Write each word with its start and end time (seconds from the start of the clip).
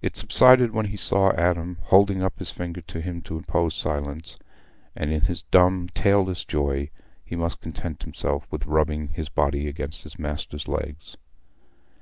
It 0.00 0.16
subsided 0.16 0.72
when 0.72 0.86
he 0.86 0.96
saw 0.96 1.30
Adam, 1.32 1.76
holding 1.82 2.22
up 2.22 2.38
his 2.38 2.50
finger 2.50 2.80
at 2.88 2.94
him 3.02 3.20
to 3.20 3.36
impose 3.36 3.74
silence, 3.74 4.38
and 4.96 5.12
in 5.12 5.20
his 5.20 5.42
dumb, 5.50 5.90
tailless 5.92 6.46
joy 6.46 6.88
he 7.22 7.36
must 7.36 7.60
content 7.60 8.04
himself 8.04 8.46
with 8.50 8.64
rubbing 8.64 9.08
his 9.08 9.28
body 9.28 9.68
against 9.68 10.04
his 10.04 10.18
master's 10.18 10.68
legs. 10.68 11.18